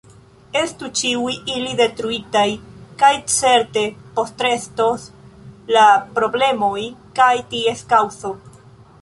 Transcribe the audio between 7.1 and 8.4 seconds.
kaj ties kaŭzo.